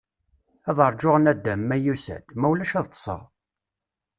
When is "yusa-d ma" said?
1.83-2.47